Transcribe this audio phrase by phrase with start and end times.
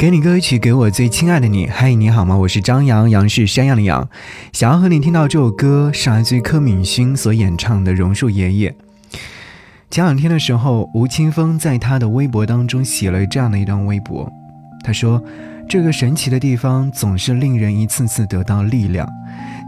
[0.00, 1.66] 给你歌曲，给我最亲爱的你。
[1.66, 2.34] 嗨，你好吗？
[2.34, 4.08] 我是张扬，杨是山羊的羊。
[4.50, 8.70] 想要和你听到这首歌，是来自于柯敏勋所演唱的《榕树爷爷》。
[9.90, 14.26] 前两天的时候，吴青峰在他的微博当中写了这样的一段微博，
[14.82, 15.22] 他说
[15.68, 19.06] ：“这个神奇的地方总是令人一次次得到力量，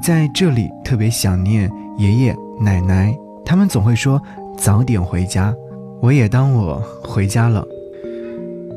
[0.02, 3.14] 在这里特别想念爷爷奶奶，
[3.44, 4.18] 他们总会说
[4.56, 5.52] 早点回家。
[6.00, 7.62] 我也当我回家了，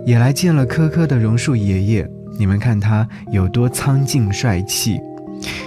[0.05, 2.09] 也来见了科科的榕树爷爷。
[2.37, 4.99] 你们看他有多苍劲帅气，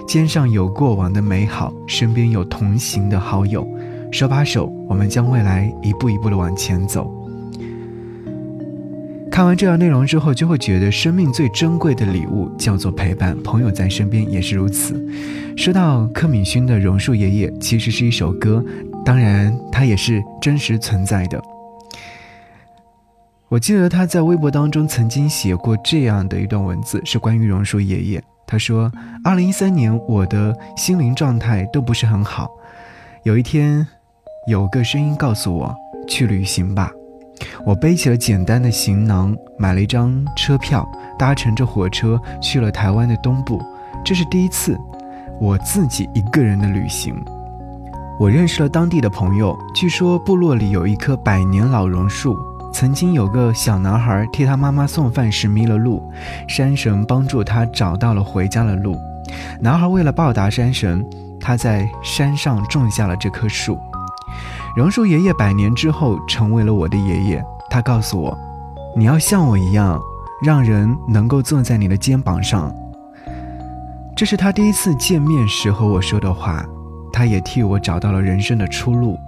[0.06, 3.66] 肩上有过往的美好，身边有同行的好友。”
[4.10, 7.12] 手把手，我们将未来一步一步的往前走。
[9.30, 15.06] 看完这段内容之后，就会觉得生命最珍贵的礼物叫做陪伴，朋友在身边也是如此。
[15.56, 18.64] 说到柯敏勋的《榕树爷爷》，其实是一首歌，
[19.04, 21.38] 当然它也是真实存在的。
[23.50, 28.22] 我记得他在微博当中曾经写过这样的一段文字，是关于榕树爷爷。
[28.46, 28.92] 他说
[29.24, 32.50] ：“二零一三年，我的心灵状态都不是很好，
[33.22, 33.86] 有一天。”
[34.46, 35.74] 有个声音告诉我
[36.06, 36.90] ：“去旅行吧。”
[37.64, 40.86] 我背起了简单的行囊，买了一张车票，
[41.18, 43.62] 搭乘着火车去了台湾的东部。
[44.04, 44.78] 这是第一次
[45.40, 47.14] 我自己一个人的旅行。
[48.20, 52.36] 我认识了当地的朋友，据说部落里有一棵百年老榕树。
[52.72, 56.02] 曾经有个小男孩替他妈妈送饭时迷了路，
[56.46, 58.96] 山神帮助他找到了回家的路。
[59.60, 61.04] 男孩为了报答山神，
[61.40, 63.78] 他在山上种下了这棵树。
[64.76, 68.36] 榕树爷爷百年之后成为了我的爷爷，他告诉我
[68.96, 70.00] ：“你要像我一样，
[70.42, 72.72] 让人能够坐在你的肩膀上。”
[74.14, 76.64] 这是他第一次见面时和我说的话，
[77.12, 79.18] 他也替我找到了人生的出路，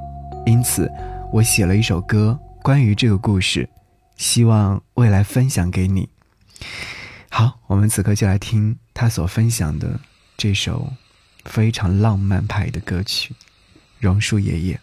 [0.47, 0.91] 因此
[1.33, 3.71] 我写了一首歌关于这个故事，
[4.17, 6.11] 希望未来分享给你。
[7.31, 9.99] 好，我们此刻就来听他所分享的
[10.37, 10.93] 这首
[11.47, 13.33] 非常浪漫派的歌曲
[13.99, 14.75] 《榕树爷爷》。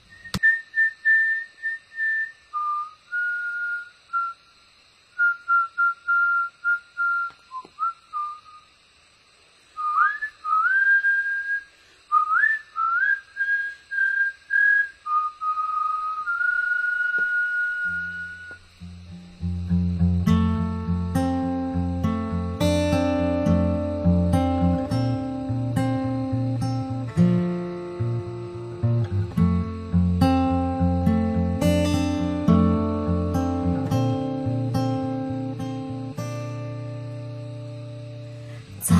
[38.87, 38.95] 在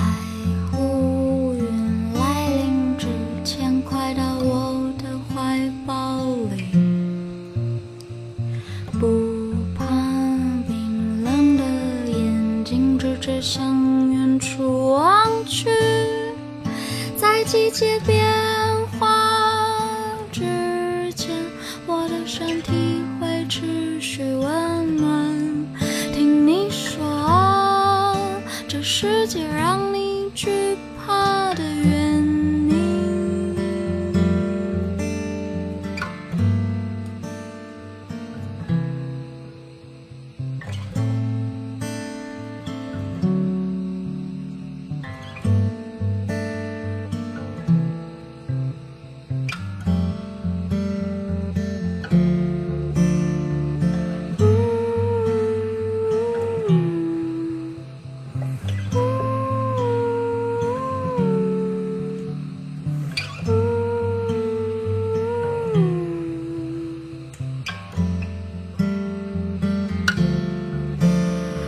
[0.78, 3.08] 乌云来临之
[3.46, 6.66] 前，快到我的怀抱里。
[9.00, 9.86] 不怕
[10.68, 11.64] 冰冷的
[12.12, 15.70] 眼睛，直直向远处望去。
[17.16, 18.26] 在季节变
[19.00, 19.08] 化
[20.34, 20.44] 之
[21.16, 21.34] 前，
[21.86, 22.74] 我的身体
[23.22, 25.17] 会持续温暖。
[29.00, 29.97] 世界让你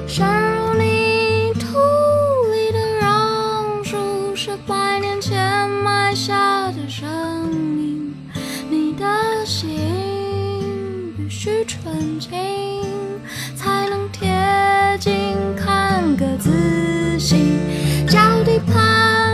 [0.10, 1.78] 深入泥土
[2.52, 7.08] 里的榕树，是百年前埋下的声
[7.78, 8.16] 音。
[8.72, 9.06] 你的
[9.46, 12.32] 心必须纯净，
[13.56, 14.28] 才能贴
[15.00, 17.60] 近，看个仔细，
[18.08, 19.29] 脚底盘。